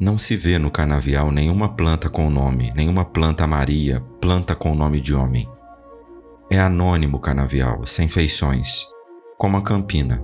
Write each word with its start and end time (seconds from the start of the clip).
Não 0.00 0.18
se 0.18 0.34
vê 0.36 0.58
no 0.58 0.72
canavial 0.72 1.30
nenhuma 1.30 1.68
planta 1.68 2.08
com 2.08 2.28
nome, 2.28 2.72
nenhuma 2.74 3.04
planta 3.04 3.46
Maria, 3.46 4.02
planta 4.20 4.52
com 4.52 4.74
nome 4.74 5.00
de 5.00 5.14
homem. 5.14 5.48
É 6.50 6.58
anônimo 6.58 7.18
o 7.18 7.20
canavial, 7.20 7.86
sem 7.86 8.08
feições, 8.08 8.84
como 9.38 9.56
a 9.56 9.62
campina. 9.62 10.20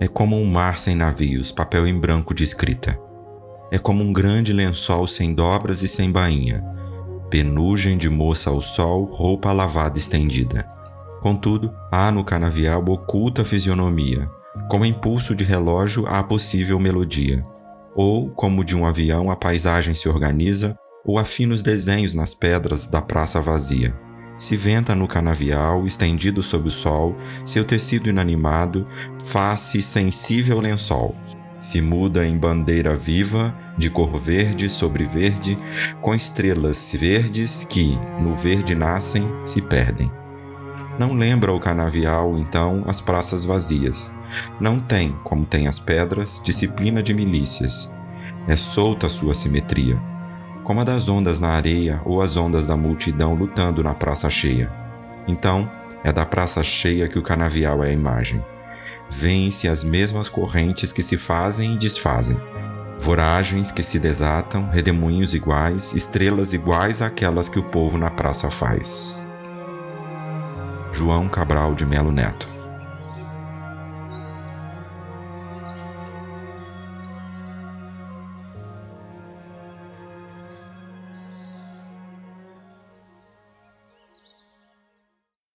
É 0.00 0.06
como 0.06 0.40
um 0.40 0.46
mar 0.46 0.78
sem 0.78 0.94
navios, 0.94 1.50
papel 1.50 1.88
em 1.88 1.98
branco 1.98 2.32
de 2.32 2.44
escrita. 2.44 2.96
É 3.72 3.78
como 3.78 4.02
um 4.04 4.12
grande 4.12 4.52
lençol 4.52 5.08
sem 5.08 5.34
dobras 5.34 5.82
e 5.82 5.88
sem 5.88 6.12
bainha, 6.12 6.64
penugem 7.28 7.98
de 7.98 8.08
moça 8.08 8.48
ao 8.48 8.62
sol, 8.62 9.06
roupa 9.06 9.52
lavada 9.52 9.98
estendida. 9.98 10.68
Contudo, 11.20 11.74
há 11.90 12.12
no 12.12 12.22
canavial 12.22 12.84
oculta 12.88 13.44
fisionomia, 13.44 14.30
como 14.70 14.84
impulso 14.84 15.34
de 15.34 15.42
relógio 15.42 16.06
à 16.06 16.22
possível 16.22 16.78
melodia 16.78 17.44
ou 17.94 18.30
como 18.30 18.64
de 18.64 18.76
um 18.76 18.86
avião 18.86 19.30
a 19.30 19.36
paisagem 19.36 19.94
se 19.94 20.08
organiza, 20.08 20.76
ou 21.04 21.18
afina 21.18 21.54
os 21.54 21.62
desenhos 21.62 22.14
nas 22.14 22.34
pedras 22.34 22.86
da 22.86 23.02
praça 23.02 23.40
vazia. 23.40 23.94
Se 24.36 24.56
venta 24.56 24.94
no 24.94 25.06
canavial, 25.06 25.86
estendido 25.86 26.42
sob 26.42 26.68
o 26.68 26.70
sol, 26.70 27.16
seu 27.44 27.64
tecido 27.64 28.08
inanimado, 28.08 28.86
face 29.26 29.80
sensível 29.80 30.60
lençol. 30.60 31.14
Se 31.60 31.80
muda 31.80 32.26
em 32.26 32.36
bandeira 32.36 32.94
viva, 32.94 33.54
de 33.78 33.88
cor 33.88 34.20
verde 34.20 34.68
sobre 34.68 35.04
verde, 35.04 35.58
com 36.00 36.14
estrelas 36.14 36.92
verdes 36.92 37.64
que, 37.64 37.96
no 38.20 38.34
verde 38.34 38.74
nascem, 38.74 39.26
se 39.44 39.62
perdem. 39.62 40.23
Não 40.98 41.12
lembra 41.12 41.52
o 41.52 41.58
canavial, 41.58 42.38
então, 42.38 42.84
as 42.86 43.00
praças 43.00 43.44
vazias. 43.44 44.14
Não 44.60 44.78
tem, 44.78 45.12
como 45.24 45.44
tem 45.44 45.66
as 45.66 45.78
pedras, 45.78 46.40
disciplina 46.44 47.02
de 47.02 47.12
milícias. 47.12 47.92
É 48.46 48.54
solta 48.54 49.06
a 49.06 49.10
sua 49.10 49.34
simetria, 49.34 50.00
como 50.62 50.80
a 50.80 50.84
das 50.84 51.08
ondas 51.08 51.40
na 51.40 51.48
areia 51.48 52.00
ou 52.04 52.22
as 52.22 52.36
ondas 52.36 52.66
da 52.66 52.76
multidão 52.76 53.34
lutando 53.34 53.82
na 53.82 53.92
praça 53.92 54.30
cheia. 54.30 54.72
Então, 55.26 55.68
é 56.04 56.12
da 56.12 56.24
praça 56.24 56.62
cheia 56.62 57.08
que 57.08 57.18
o 57.18 57.22
canavial 57.22 57.82
é 57.82 57.88
a 57.88 57.92
imagem. 57.92 58.44
Vêm-se 59.10 59.66
as 59.66 59.82
mesmas 59.82 60.28
correntes 60.28 60.92
que 60.92 61.02
se 61.02 61.16
fazem 61.16 61.74
e 61.74 61.78
desfazem, 61.78 62.36
voragens 63.00 63.70
que 63.70 63.82
se 63.82 63.98
desatam, 63.98 64.68
redemoinhos 64.70 65.34
iguais, 65.34 65.92
estrelas 65.92 66.52
iguais 66.52 67.02
àquelas 67.02 67.48
que 67.48 67.58
o 67.58 67.64
povo 67.64 67.98
na 67.98 68.10
praça 68.10 68.50
faz. 68.50 69.26
João 70.94 71.28
Cabral 71.28 71.74
de 71.74 71.84
Melo 71.84 72.12
Neto 72.12 72.53